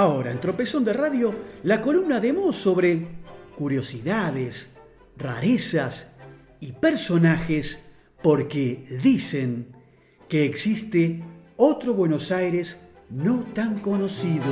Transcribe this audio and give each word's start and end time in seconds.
Ahora, 0.00 0.30
en 0.30 0.40
Tropezón 0.40 0.82
de 0.82 0.94
Radio, 0.94 1.34
la 1.62 1.82
columna 1.82 2.20
de 2.20 2.32
Mo 2.32 2.54
sobre 2.54 3.06
curiosidades, 3.54 4.76
rarezas 5.18 6.14
y 6.58 6.72
personajes 6.72 7.84
porque 8.22 8.82
dicen 9.02 9.76
que 10.26 10.46
existe 10.46 11.22
otro 11.58 11.92
Buenos 11.92 12.32
Aires 12.32 12.80
no 13.10 13.44
tan 13.52 13.80
conocido. 13.80 14.46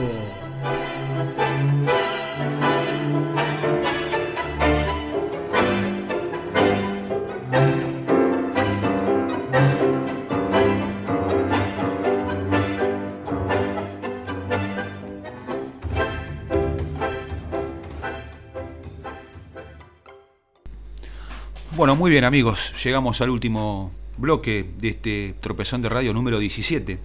Bueno, 21.79 21.95
muy 21.95 22.11
bien 22.11 22.25
amigos, 22.25 22.73
llegamos 22.83 23.21
al 23.21 23.31
último 23.31 23.93
bloque 24.17 24.69
de 24.79 24.89
este 24.89 25.37
tropezón 25.39 25.81
de 25.81 25.89
radio 25.89 26.13
número 26.13 26.41
17. 26.41 26.99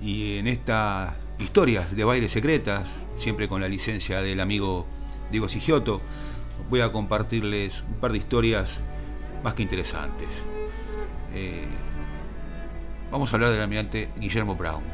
Y 0.00 0.36
en 0.36 0.46
esta 0.46 1.16
historia 1.40 1.84
de 1.90 2.04
bailes 2.04 2.30
secretas, 2.30 2.88
siempre 3.16 3.48
con 3.48 3.60
la 3.60 3.66
licencia 3.66 4.22
del 4.22 4.38
amigo 4.38 4.86
Diego 5.32 5.48
Sigioto, 5.48 6.00
voy 6.70 6.80
a 6.80 6.92
compartirles 6.92 7.82
un 7.88 7.94
par 7.94 8.12
de 8.12 8.18
historias 8.18 8.78
más 9.42 9.54
que 9.54 9.64
interesantes. 9.64 10.28
Eh, 11.34 11.66
vamos 13.10 13.32
a 13.32 13.34
hablar 13.34 13.50
del 13.50 13.62
almirante 13.62 14.10
Guillermo 14.20 14.54
Brown, 14.54 14.84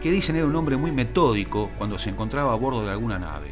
que 0.00 0.12
dicen 0.12 0.36
era 0.36 0.46
un 0.46 0.54
hombre 0.54 0.76
muy 0.76 0.92
metódico 0.92 1.70
cuando 1.76 1.98
se 1.98 2.10
encontraba 2.10 2.52
a 2.52 2.56
bordo 2.56 2.84
de 2.84 2.92
alguna 2.92 3.18
nave. 3.18 3.50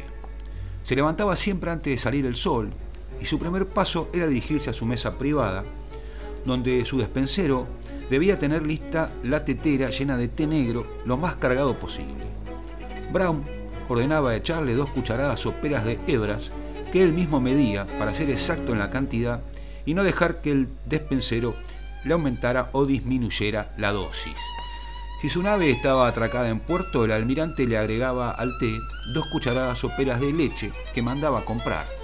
Se 0.85 0.95
levantaba 0.95 1.35
siempre 1.35 1.71
antes 1.71 1.93
de 1.93 1.97
salir 1.97 2.25
el 2.25 2.37
sol 2.37 2.71
y 3.21 3.25
su 3.25 3.39
primer 3.39 3.67
paso 3.67 4.09
era 4.13 4.27
dirigirse 4.27 4.69
a 4.69 4.73
su 4.73 4.85
mesa 4.85 5.17
privada, 5.17 5.63
donde 6.45 6.85
su 6.85 6.97
despensero 6.97 7.67
debía 8.09 8.39
tener 8.39 8.65
lista 8.65 9.11
la 9.23 9.43
tetera 9.43 9.89
llena 9.89 10.17
de 10.17 10.27
té 10.27 10.47
negro 10.47 10.87
lo 11.05 11.17
más 11.17 11.35
cargado 11.35 11.77
posible. 11.79 12.25
Brown 13.11 13.43
ordenaba 13.89 14.35
echarle 14.35 14.73
dos 14.75 14.89
cucharadas 14.89 15.41
soperas 15.41 15.85
de 15.85 15.99
hebras 16.07 16.51
que 16.91 17.01
él 17.03 17.13
mismo 17.13 17.39
medía 17.39 17.85
para 17.99 18.13
ser 18.13 18.29
exacto 18.29 18.71
en 18.71 18.79
la 18.79 18.89
cantidad 18.89 19.41
y 19.85 19.93
no 19.93 20.03
dejar 20.03 20.41
que 20.41 20.51
el 20.51 20.67
despensero 20.85 21.55
le 22.03 22.13
aumentara 22.13 22.69
o 22.71 22.85
disminuyera 22.85 23.73
la 23.77 23.91
dosis. 23.91 24.35
Si 25.21 25.29
su 25.29 25.41
nave 25.41 25.71
estaba 25.71 26.07
atracada 26.07 26.49
en 26.49 26.59
puerto, 26.59 27.03
el 27.03 27.11
almirante 27.11 27.65
le 27.65 27.77
agregaba 27.77 28.31
al 28.31 28.51
té 28.59 28.71
dos 29.13 29.25
cucharadas 29.31 29.79
soperas 29.79 30.21
de 30.21 30.31
leche 30.31 30.71
que 30.93 31.01
mandaba 31.01 31.43
comprar 31.43 31.96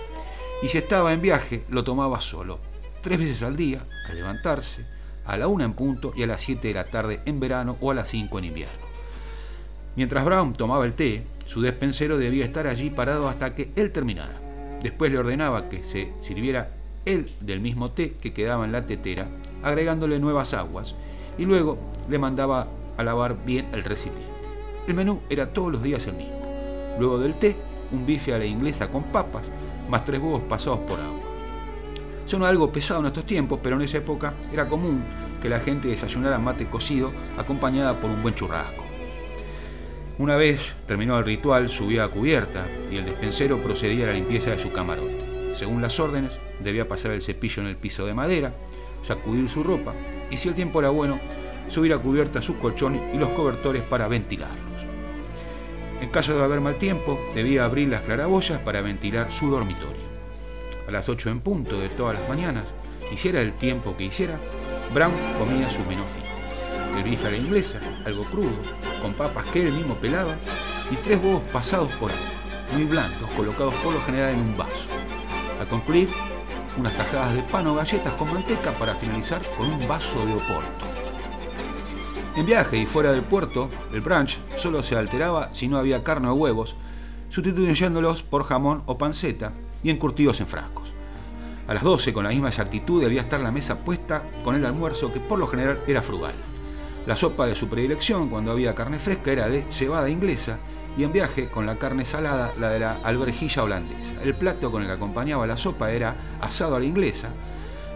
y 0.64 0.70
si 0.70 0.78
estaba 0.78 1.12
en 1.12 1.22
viaje 1.22 1.66
lo 1.70 1.84
tomaba 1.84 2.22
solo, 2.22 2.58
tres 3.02 3.20
veces 3.20 3.44
al 3.44 3.58
día, 3.58 3.84
al 4.10 4.16
levantarse, 4.16 4.86
a 5.26 5.36
la 5.36 5.48
una 5.50 5.66
en 5.66 5.74
punto 5.74 6.14
y 6.16 6.24
a 6.24 6.28
las 6.28 6.40
siete 6.40 6.70
de 6.70 6.74
la 6.74 6.86
tarde 6.86 7.20
en 7.26 7.42
verano 7.42 7.76
o 7.82 7.92
a 7.92 7.94
las 7.94 8.08
cinco 8.08 8.40
en 8.40 8.46
invierno. 8.46 8.88
Mientras 9.98 10.24
Brown 10.24 10.54
tomaba 10.54 10.86
el 10.86 10.94
té, 10.94 11.26
su 11.46 11.62
despensero 11.62 12.18
debía 12.18 12.46
estar 12.46 12.66
allí 12.66 12.90
parado 12.90 13.28
hasta 13.28 13.54
que 13.56 13.72
él 13.76 13.92
terminara. 13.92 14.40
Después 14.82 15.12
le 15.12 15.18
ordenaba 15.18 15.68
que 15.68 15.84
se 15.84 16.14
sirviera 16.22 16.72
él 17.04 17.36
del 17.42 17.60
mismo 17.60 17.92
té 17.92 18.14
que 18.22 18.34
quedaba 18.34 18.64
en 18.64 18.72
la 18.72 18.88
tetera, 18.88 19.28
agregándole 19.64 20.18
nuevas 20.20 20.54
aguas, 20.54 20.96
y 21.38 21.44
luego 21.44 21.78
le 22.10 22.20
mandaba 22.20 22.70
a 22.98 23.04
lavar 23.04 23.44
bien 23.46 23.68
el 23.74 23.84
recipiente. 23.84 24.32
El 24.88 24.94
menú 24.94 25.20
era 25.30 25.52
todos 25.52 25.74
los 25.74 25.84
días 25.84 26.08
el 26.08 26.14
mismo. 26.14 26.40
Luego 27.00 27.20
del 27.20 27.36
té, 27.36 27.58
un 27.94 28.06
bife 28.06 28.34
a 28.34 28.40
la 28.40 28.46
inglesa 28.46 28.90
con 28.90 29.04
papas, 29.04 29.44
más 29.90 30.04
tres 30.04 30.20
huevos 30.20 30.42
pasados 30.42 30.80
por 30.80 31.00
agua. 31.00 31.22
Son 32.26 32.44
algo 32.44 32.72
pesado 32.72 33.02
en 33.02 33.08
estos 33.08 33.26
tiempos, 33.26 33.60
pero 33.62 33.76
en 33.76 33.84
esa 33.84 33.98
época 33.98 34.34
era 34.52 34.68
común 34.68 35.04
que 35.42 35.50
la 35.50 35.60
gente 35.60 35.90
desayunara 35.90 36.40
mate 36.40 36.66
cocido 36.66 37.12
acompañada 37.38 38.00
por 38.00 38.10
un 38.10 38.22
buen 38.22 38.34
churrasco. 38.34 38.84
Una 40.18 40.36
vez 40.36 40.76
terminado 40.86 41.20
el 41.20 41.26
ritual, 41.26 41.70
subía 41.70 42.06
a 42.06 42.10
cubierta 42.10 42.66
y 42.92 42.98
el 42.98 43.06
despensero 43.06 43.58
procedía 43.58 44.06
a 44.06 44.08
la 44.08 44.14
limpieza 44.14 44.52
de 44.52 44.62
su 44.62 44.72
camarote. 44.72 45.56
Según 45.56 45.82
las 45.82 46.00
órdenes, 46.00 46.32
debía 46.64 46.88
pasar 46.88 47.12
el 47.12 47.22
cepillo 47.22 47.62
en 47.62 47.68
el 47.68 47.78
piso 47.78 48.06
de 48.06 48.14
madera, 48.14 48.54
sacudir 49.02 49.50
su 49.50 49.64
ropa 49.64 49.94
y, 50.32 50.38
si 50.38 50.48
el 50.48 50.56
tiempo 50.56 50.80
era 50.80 50.90
bueno, 50.90 51.20
subir 51.68 51.94
a 51.94 51.98
cubierta 51.98 52.42
sus 52.42 52.56
colchones 52.58 53.02
y 53.14 53.18
los 53.18 53.30
cobertores 53.30 53.82
para 53.82 54.08
ventilarlos. 54.08 54.73
En 56.04 56.10
caso 56.10 56.38
de 56.38 56.44
haber 56.44 56.60
mal 56.60 56.76
tiempo, 56.76 57.18
debía 57.34 57.64
abrir 57.64 57.88
las 57.88 58.02
claraboyas 58.02 58.60
para 58.60 58.82
ventilar 58.82 59.32
su 59.32 59.50
dormitorio. 59.50 60.04
A 60.86 60.92
las 60.92 61.08
8 61.08 61.30
en 61.30 61.40
punto 61.40 61.80
de 61.80 61.88
todas 61.88 62.20
las 62.20 62.28
mañanas, 62.28 62.66
hiciera 63.10 63.40
el 63.40 63.54
tiempo 63.54 63.96
que 63.96 64.04
hiciera, 64.04 64.38
Brown 64.94 65.14
comía 65.40 65.70
su 65.70 65.80
menú 65.86 66.04
fijo. 66.14 67.00
El 67.00 67.26
a 67.26 67.32
la 67.32 67.38
inglesa, 67.38 67.80
algo 68.06 68.26
crudo, 68.26 68.52
con 69.02 69.14
papas 69.14 69.46
que 69.46 69.62
él 69.62 69.72
mismo 69.72 69.96
pelaba, 69.96 70.36
y 70.92 70.98
tres 70.98 71.24
huevos 71.24 71.44
pasados 71.54 71.94
por 71.94 72.12
agua, 72.12 72.24
muy 72.74 72.84
blandos, 72.84 73.30
colocados 73.38 73.74
por 73.76 73.94
lo 73.94 74.02
general 74.02 74.34
en 74.34 74.42
un 74.42 74.58
vaso. 74.58 74.86
Al 75.62 75.68
concluir, 75.68 76.10
unas 76.78 76.92
tajadas 76.98 77.34
de 77.34 77.44
pan 77.44 77.66
o 77.68 77.76
galletas 77.76 78.12
con 78.16 78.34
manteca 78.34 78.74
para 78.74 78.94
finalizar 78.96 79.42
con 79.58 79.72
un 79.72 79.88
vaso 79.88 80.26
de 80.26 80.34
oporto. 80.34 80.83
En 82.36 82.48
viaje 82.48 82.78
y 82.78 82.88
fuera 82.88 83.12
del 83.12 83.22
puerto, 83.22 83.70
el 83.94 84.02
brunch 84.02 84.40
solo 84.56 84.82
se 84.82 84.96
alteraba 84.96 85.54
si 85.54 85.68
no 85.68 85.78
había 85.78 86.04
carne 86.04 86.30
o 86.30 86.34
huevos, 86.34 86.76
sustituyéndolos 87.30 88.24
por 88.24 88.44
jamón 88.44 88.82
o 88.88 88.98
panceta 88.98 89.54
y 89.84 89.92
encurtidos 89.92 90.42
en 90.42 90.48
frascos. 90.48 90.92
A 91.68 91.76
las 91.76 91.84
12, 91.84 92.12
con 92.12 92.24
la 92.24 92.32
misma 92.32 92.48
exactitud, 92.48 93.04
debía 93.04 93.22
estar 93.22 93.40
la 93.40 93.52
mesa 93.52 93.84
puesta 93.84 94.24
con 94.44 94.56
el 94.56 94.66
almuerzo, 94.66 95.14
que 95.14 95.20
por 95.20 95.38
lo 95.38 95.46
general 95.46 95.80
era 95.86 96.02
frugal. 96.02 96.34
La 97.06 97.16
sopa 97.16 97.46
de 97.46 97.56
su 97.56 97.68
predilección, 97.68 98.30
cuando 98.30 98.52
había 98.52 98.74
carne 98.74 98.98
fresca, 98.98 99.32
era 99.32 99.48
de 99.48 99.66
cebada 99.70 100.10
inglesa, 100.10 100.58
y 100.98 101.04
en 101.04 101.14
viaje, 101.14 101.50
con 101.50 101.68
la 101.68 101.78
carne 101.78 102.04
salada, 102.04 102.52
la 102.60 102.72
de 102.72 102.80
la 102.80 102.98
alberjilla 103.04 103.64
holandesa. 103.64 104.22
El 104.24 104.34
plato 104.34 104.72
con 104.72 104.82
el 104.82 104.88
que 104.88 104.96
acompañaba 104.96 105.46
la 105.46 105.58
sopa 105.58 105.92
era 105.92 106.16
asado 106.42 106.76
a 106.76 106.80
la 106.80 106.86
inglesa, 106.86 107.30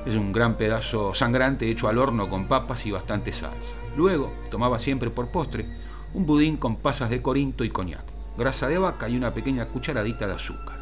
es 0.07 0.16
un 0.16 0.31
gran 0.31 0.56
pedazo 0.56 1.13
sangrante 1.13 1.69
hecho 1.69 1.90
al 1.90 1.97
horno 1.97 2.29
con 2.29 2.47
papas 2.47 2.85
y 2.85 2.91
bastante 2.91 3.34
salsa. 3.34 3.75
Luego 3.97 4.34
tomaba 4.50 4.79
siempre 4.79 5.09
por 5.09 5.28
postre 5.29 5.66
un 6.13 6.25
budín 6.25 6.56
con 6.56 6.78
pasas 6.78 7.09
de 7.09 7.22
corinto 7.22 7.66
y 7.66 7.69
coñac, 7.69 8.06
grasa 8.38 8.69
de 8.69 8.78
vaca 8.78 9.09
y 9.09 9.18
una 9.18 9.34
pequeña 9.34 9.66
cucharadita 9.66 10.25
de 10.25 10.34
azúcar. 10.34 10.78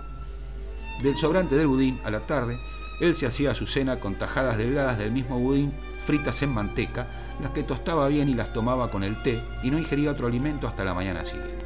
Del 1.01 1.17
sobrante 1.17 1.55
del 1.55 1.67
budín 1.67 1.99
a 2.05 2.11
la 2.11 2.21
tarde, 2.27 2.59
él 3.01 3.15
se 3.15 3.25
hacía 3.25 3.55
su 3.55 3.65
cena 3.65 3.99
con 3.99 4.15
tajadas 4.15 4.57
delgadas 4.57 4.97
del 4.99 5.11
mismo 5.11 5.39
budín 5.39 5.73
fritas 6.05 6.41
en 6.43 6.53
manteca, 6.53 7.07
las 7.41 7.51
que 7.51 7.63
tostaba 7.63 8.07
bien 8.07 8.29
y 8.29 8.35
las 8.35 8.53
tomaba 8.53 8.91
con 8.91 9.03
el 9.03 9.21
té 9.23 9.41
y 9.63 9.71
no 9.71 9.79
ingería 9.79 10.11
otro 10.11 10.27
alimento 10.27 10.67
hasta 10.67 10.85
la 10.85 10.93
mañana 10.93 11.25
siguiente. 11.25 11.65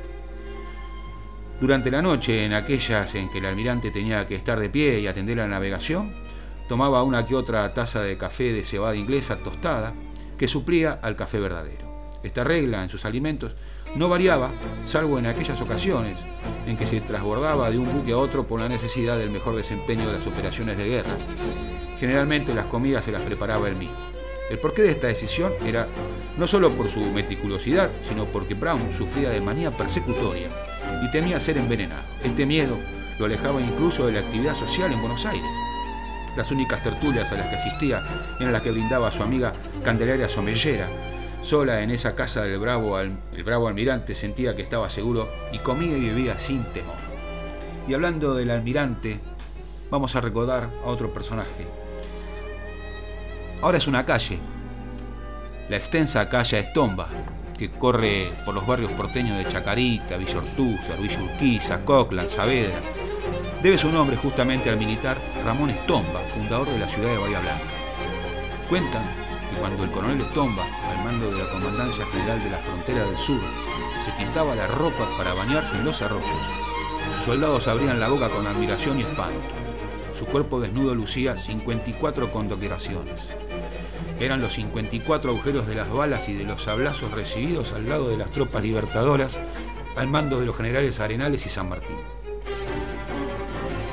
Durante 1.59 1.91
la 1.91 2.01
noche, 2.01 2.45
en 2.45 2.53
aquellas 2.53 3.13
en 3.15 3.29
que 3.29 3.39
el 3.39 3.45
almirante 3.45 3.91
tenía 3.91 4.25
que 4.25 4.35
estar 4.35 4.57
de 4.59 4.69
pie 4.69 5.01
y 5.01 5.07
atender 5.07 5.38
la 5.38 5.47
navegación, 5.47 6.13
tomaba 6.69 7.01
una 7.01 7.25
que 7.25 7.36
otra 7.36 7.74
taza 7.74 8.00
de 8.01 8.16
café 8.16 8.54
de 8.54 8.63
cebada 8.63 8.95
inglesa 8.95 9.38
tostada 9.38 9.95
que 10.38 10.48
suplía 10.48 11.00
al 11.01 11.16
café 11.16 11.39
verdadero. 11.39 11.89
Esta 12.21 12.44
regla 12.44 12.83
en 12.83 12.89
sus 12.89 13.06
alimentos 13.06 13.54
no 13.95 14.07
variaba, 14.07 14.51
salvo 14.83 15.18
en 15.18 15.25
aquellas 15.25 15.60
ocasiones 15.62 16.19
en 16.68 16.77
que 16.77 16.86
se 16.86 17.01
transbordaba 17.01 17.71
de 17.71 17.80
un 17.80 17.92
buque 17.92 18.12
a 18.12 18.19
otro 18.19 18.45
por 18.45 18.62
la 18.62 18.69
necesidad 18.69 19.18
del 19.18 19.31
mejor 19.31 19.56
desempeño 19.56 20.06
de 20.06 20.19
las 20.19 20.27
operaciones 20.27 20.77
de 20.77 20.88
guerra. 20.88 21.18
Generalmente 22.00 22.54
las 22.54 22.68
comidas 22.68 23.04
se 23.04 23.12
las 23.12 23.24
preparaba 23.24 23.68
él 23.68 23.75
mismo. 23.75 23.98
El 24.51 24.60
porqué 24.60 24.83
de 24.83 24.92
esta 24.92 25.07
decisión 25.07 25.51
era 25.65 25.88
no 26.38 26.45
solo 26.45 26.69
por 26.74 26.88
su 26.89 27.00
meticulosidad, 27.00 27.89
sino 28.04 28.25
porque 28.25 28.54
Brown 28.54 28.94
sufría 28.95 29.31
de 29.31 29.42
manía 29.42 29.75
persecutoria 29.75 30.50
y 31.04 31.10
temía 31.12 31.39
ser 31.39 31.57
envenenado. 31.57 32.04
Este 32.24 32.45
miedo 32.45 32.77
lo 33.18 33.25
alejaba 33.25 33.60
incluso 33.60 34.06
de 34.06 34.13
la 34.13 34.19
actividad 34.19 34.54
social 34.54 34.92
en 34.92 35.01
Buenos 35.01 35.25
Aires 35.25 35.50
las 36.35 36.51
únicas 36.51 36.81
tertulias 36.83 37.31
a 37.31 37.35
las 37.35 37.47
que 37.47 37.55
asistía 37.55 38.01
eran 38.39 38.53
las 38.53 38.61
que 38.61 38.71
brindaba 38.71 39.11
su 39.11 39.23
amiga 39.23 39.53
Candelaria 39.83 40.29
Somellera. 40.29 40.89
Sola 41.41 41.81
en 41.81 41.91
esa 41.91 42.15
casa 42.15 42.43
del 42.43 42.59
bravo, 42.59 42.99
el 42.99 43.43
bravo 43.45 43.67
almirante 43.67 44.13
sentía 44.13 44.55
que 44.55 44.61
estaba 44.61 44.89
seguro 44.89 45.29
y 45.51 45.59
comía 45.59 45.97
y 45.97 46.09
bebía 46.09 46.37
sin 46.37 46.63
temor. 46.65 46.95
Y 47.87 47.93
hablando 47.93 48.35
del 48.35 48.51
almirante, 48.51 49.19
vamos 49.89 50.15
a 50.15 50.21
recordar 50.21 50.69
a 50.83 50.87
otro 50.87 51.11
personaje. 51.13 51.65
Ahora 53.61 53.77
es 53.77 53.87
una 53.87 54.05
calle, 54.05 54.39
la 55.69 55.77
extensa 55.77 56.29
calle 56.29 56.59
Estomba, 56.59 57.07
que 57.57 57.69
corre 57.71 58.31
por 58.45 58.55
los 58.55 58.65
barrios 58.65 58.91
porteños 58.93 59.37
de 59.37 59.47
Chacarita, 59.47 60.17
Villa 60.17 60.37
Ortúzar, 60.37 60.97
Villa 61.01 61.21
Urquiza, 61.21 61.83
Coclan, 61.83 62.29
Saavedra, 62.29 62.79
debe 63.61 63.77
su 63.77 63.91
nombre 63.91 64.15
justamente 64.17 64.69
al 64.69 64.77
militar 64.77 65.17
Ramón 65.44 65.69
Estomba, 65.69 66.19
fundador 66.33 66.69
de 66.69 66.79
la 66.79 66.88
ciudad 66.88 67.09
de 67.09 67.17
Bahía 67.17 67.39
Blanca. 67.39 67.63
Cuentan 68.69 69.03
que 69.50 69.59
cuando 69.59 69.83
el 69.83 69.91
coronel 69.91 70.21
Estomba, 70.21 70.63
al 70.63 71.03
mando 71.03 71.29
de 71.31 71.44
la 71.44 71.50
Comandancia 71.51 72.06
General 72.06 72.44
de 72.44 72.50
la 72.50 72.57
Frontera 72.57 73.03
del 73.03 73.17
Sur, 73.17 73.41
se 74.06 74.11
pintaba 74.11 74.56
la 74.56 74.67
ropa 74.67 75.07
para 75.17 75.33
bañarse 75.33 75.75
en 75.75 75.85
los 75.85 76.01
arroyos, 76.01 76.25
sus 77.15 77.25
soldados 77.25 77.67
abrían 77.67 78.00
la 78.00 78.09
boca 78.09 78.29
con 78.29 78.47
admiración 78.47 79.00
y 79.00 79.03
espanto. 79.03 79.39
Su 80.17 80.25
cuerpo 80.25 80.59
desnudo 80.59 80.95
lucía 80.95 81.38
54 81.38 82.31
condecoraciones. 82.31 83.21
Eran 84.19 84.41
los 84.41 84.53
54 84.53 85.31
agujeros 85.31 85.67
de 85.67 85.75
las 85.75 85.89
balas 85.89 86.27
y 86.27 86.33
de 86.33 86.44
los 86.44 86.63
sablazos 86.63 87.12
recibidos 87.12 87.71
al 87.71 87.88
lado 87.88 88.09
de 88.09 88.17
las 88.17 88.31
tropas 88.31 88.63
libertadoras 88.63 89.38
al 89.95 90.07
mando 90.07 90.39
de 90.39 90.45
los 90.45 90.55
generales 90.55 91.00
Arenales 91.00 91.45
y 91.45 91.50
San 91.50 91.69
Martín. 91.69 92.19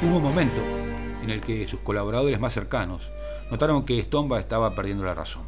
Hubo 0.03 0.19
un 0.19 0.23
momento 0.23 0.61
en 1.23 1.31
el 1.31 1.41
que 1.41 1.67
sus 1.67 1.81
colaboradores 1.81 2.39
más 2.39 2.53
cercanos 2.53 3.01
notaron 3.51 3.87
que 3.87 3.99
Estomba 3.99 4.39
estaba 4.39 4.75
perdiendo 4.75 5.05
la 5.05 5.15
razón. 5.15 5.45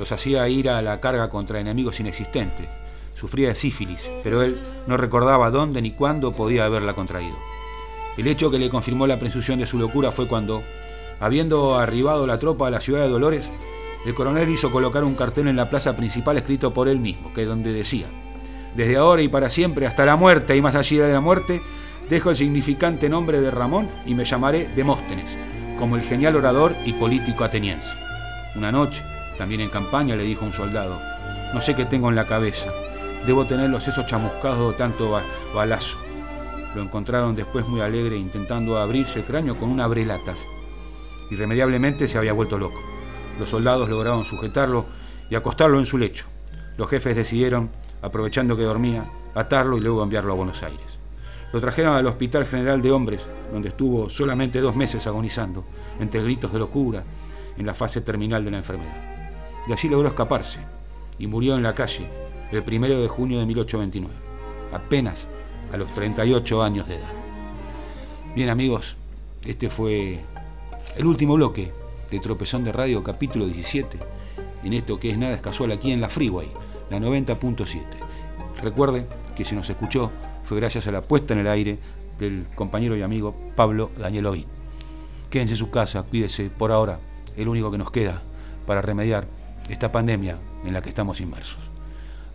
Los 0.00 0.10
hacía 0.10 0.48
ir 0.48 0.68
a 0.68 0.82
la 0.82 0.98
carga 0.98 1.30
contra 1.30 1.60
enemigos 1.60 2.00
inexistentes. 2.00 2.66
Sufría 3.14 3.48
de 3.48 3.54
sífilis, 3.54 4.10
pero 4.24 4.42
él 4.42 4.60
no 4.88 4.96
recordaba 4.96 5.52
dónde 5.52 5.82
ni 5.82 5.92
cuándo 5.92 6.32
podía 6.32 6.64
haberla 6.64 6.94
contraído. 6.94 7.36
El 8.16 8.26
hecho 8.26 8.50
que 8.50 8.58
le 8.58 8.70
confirmó 8.70 9.06
la 9.06 9.20
presunción 9.20 9.60
de 9.60 9.66
su 9.66 9.78
locura 9.78 10.10
fue 10.10 10.26
cuando, 10.26 10.64
habiendo 11.20 11.78
arribado 11.78 12.26
la 12.26 12.40
tropa 12.40 12.66
a 12.66 12.70
la 12.70 12.80
ciudad 12.80 13.02
de 13.02 13.08
Dolores, 13.08 13.48
el 14.04 14.14
coronel 14.14 14.48
hizo 14.48 14.72
colocar 14.72 15.04
un 15.04 15.14
cartel 15.14 15.46
en 15.46 15.56
la 15.56 15.70
plaza 15.70 15.96
principal 15.96 16.36
escrito 16.36 16.74
por 16.74 16.88
él 16.88 16.98
mismo, 16.98 17.32
que 17.34 17.44
donde 17.44 17.72
decía, 17.72 18.06
desde 18.74 18.96
ahora 18.96 19.22
y 19.22 19.28
para 19.28 19.48
siempre, 19.48 19.86
hasta 19.86 20.04
la 20.04 20.16
muerte 20.16 20.56
y 20.56 20.60
más 20.60 20.74
allá 20.74 21.06
de 21.06 21.12
la 21.12 21.20
muerte, 21.20 21.62
dejo 22.10 22.30
el 22.30 22.36
significante 22.36 23.08
nombre 23.08 23.40
de 23.40 23.52
Ramón 23.52 23.88
y 24.04 24.16
me 24.16 24.24
llamaré 24.24 24.68
Demóstenes, 24.74 25.30
como 25.78 25.94
el 25.94 26.02
genial 26.02 26.34
orador 26.34 26.74
y 26.84 26.92
político 26.92 27.44
ateniense. 27.44 27.94
Una 28.56 28.72
noche, 28.72 29.00
también 29.38 29.60
en 29.60 29.70
campaña, 29.70 30.16
le 30.16 30.24
dijo 30.24 30.44
un 30.44 30.52
soldado, 30.52 30.98
no 31.54 31.62
sé 31.62 31.76
qué 31.76 31.84
tengo 31.84 32.08
en 32.08 32.16
la 32.16 32.26
cabeza, 32.26 32.66
debo 33.28 33.46
tener 33.46 33.70
los 33.70 33.84
sesos 33.84 34.06
chamuscados 34.06 34.72
de 34.72 34.76
tanto 34.76 35.20
balazo. 35.54 35.96
Lo 36.74 36.82
encontraron 36.82 37.36
después 37.36 37.66
muy 37.68 37.80
alegre 37.80 38.16
intentando 38.16 38.76
abrirse 38.76 39.20
el 39.20 39.24
cráneo 39.24 39.56
con 39.56 39.70
una 39.70 39.84
abrelatas. 39.84 40.38
Irremediablemente 41.30 42.08
se 42.08 42.18
había 42.18 42.32
vuelto 42.32 42.58
loco. 42.58 42.80
Los 43.38 43.50
soldados 43.50 43.88
lograron 43.88 44.24
sujetarlo 44.24 44.86
y 45.30 45.36
acostarlo 45.36 45.78
en 45.78 45.86
su 45.86 45.96
lecho. 45.96 46.26
Los 46.76 46.90
jefes 46.90 47.14
decidieron, 47.14 47.70
aprovechando 48.02 48.56
que 48.56 48.64
dormía, 48.64 49.04
atarlo 49.34 49.78
y 49.78 49.80
luego 49.80 50.02
enviarlo 50.02 50.32
a 50.32 50.36
Buenos 50.36 50.62
Aires. 50.64 50.99
Lo 51.52 51.60
trajeron 51.60 51.94
al 51.94 52.06
Hospital 52.06 52.46
General 52.46 52.80
de 52.80 52.92
Hombres, 52.92 53.26
donde 53.52 53.70
estuvo 53.70 54.08
solamente 54.08 54.60
dos 54.60 54.76
meses 54.76 55.06
agonizando, 55.06 55.64
entre 55.98 56.22
gritos 56.22 56.52
de 56.52 56.58
locura, 56.58 57.04
en 57.56 57.66
la 57.66 57.74
fase 57.74 58.00
terminal 58.00 58.44
de 58.44 58.50
la 58.50 58.58
enfermedad. 58.58 58.94
De 59.66 59.72
allí 59.72 59.88
logró 59.88 60.08
escaparse 60.08 60.60
y 61.18 61.26
murió 61.26 61.56
en 61.56 61.62
la 61.62 61.74
calle 61.74 62.08
el 62.52 62.62
primero 62.62 63.00
de 63.00 63.08
junio 63.08 63.38
de 63.38 63.46
1829, 63.46 64.14
apenas 64.72 65.26
a 65.72 65.76
los 65.76 65.92
38 65.94 66.62
años 66.62 66.88
de 66.88 66.96
edad. 66.96 67.12
Bien 68.34 68.48
amigos, 68.48 68.96
este 69.44 69.70
fue 69.70 70.20
el 70.96 71.06
último 71.06 71.34
bloque 71.34 71.72
de 72.10 72.20
Tropezón 72.20 72.64
de 72.64 72.72
Radio, 72.72 73.02
capítulo 73.04 73.46
17, 73.46 73.98
en 74.64 74.72
esto 74.72 74.98
que 74.98 75.10
es 75.10 75.18
nada 75.18 75.34
es 75.34 75.40
casual 75.40 75.72
aquí 75.72 75.92
en 75.92 76.00
la 76.00 76.08
Freeway, 76.08 76.48
la 76.90 76.98
90.7. 76.98 77.82
Recuerde 78.62 79.06
que 79.36 79.44
si 79.44 79.54
nos 79.54 79.68
escuchó 79.70 80.10
gracias 80.58 80.86
a 80.86 80.92
la 80.92 81.02
puesta 81.02 81.34
en 81.34 81.40
el 81.40 81.48
aire 81.48 81.78
del 82.18 82.46
compañero 82.54 82.96
y 82.96 83.02
amigo 83.02 83.34
Pablo 83.54 83.90
Daniel 83.96 84.26
Ovín. 84.26 84.46
Quédense 85.30 85.54
en 85.54 85.58
su 85.58 85.70
casa, 85.70 86.02
cuídese 86.02 86.50
por 86.50 86.72
ahora, 86.72 86.98
el 87.36 87.48
único 87.48 87.70
que 87.70 87.78
nos 87.78 87.90
queda 87.90 88.22
para 88.66 88.82
remediar 88.82 89.26
esta 89.68 89.92
pandemia 89.92 90.38
en 90.64 90.72
la 90.72 90.82
que 90.82 90.88
estamos 90.88 91.20
inmersos. 91.20 91.58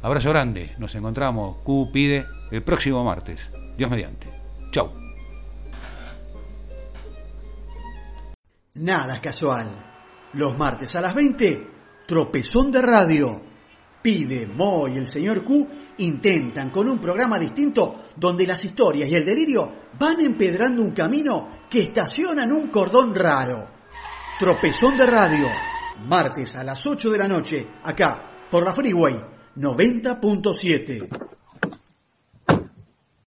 Abrazo 0.02 0.30
grande, 0.30 0.76
nos 0.78 0.94
encontramos, 0.96 1.58
Q 1.64 1.90
pide, 1.92 2.26
el 2.52 2.64
próximo 2.64 3.04
martes. 3.04 3.50
Dios 3.78 3.90
mediante. 3.90 4.30
Chau. 4.72 4.92
Nada 8.76 9.16
es 9.16 9.20
casual. 9.20 9.68
Los 10.34 10.58
martes 10.58 10.96
a 10.96 11.02
las 11.02 11.16
20, 11.16 11.68
tropezón 12.06 12.72
de 12.72 12.82
radio. 12.82 13.42
Pide, 14.06 14.46
Mo 14.46 14.88
y 14.88 14.98
el 14.98 15.08
señor 15.08 15.44
Q 15.44 15.68
intentan 15.98 16.70
con 16.70 16.88
un 16.88 17.00
programa 17.00 17.40
distinto 17.40 18.04
donde 18.16 18.46
las 18.46 18.64
historias 18.64 19.10
y 19.10 19.16
el 19.16 19.26
delirio 19.26 19.68
van 19.98 20.20
empedrando 20.20 20.84
un 20.84 20.92
camino 20.92 21.62
que 21.68 21.82
estaciona 21.82 22.44
en 22.44 22.52
un 22.52 22.68
cordón 22.68 23.16
raro. 23.16 23.68
Tropezón 24.38 24.96
de 24.96 25.08
radio. 25.08 25.48
Martes 26.08 26.56
a 26.56 26.64
las 26.64 26.86
8 26.86 27.10
de 27.10 27.18
la 27.18 27.28
noche, 27.28 27.68
acá, 27.84 28.46
por 28.52 28.64
la 28.64 28.74
Freeway 28.74 29.16
90.7. 29.56 31.35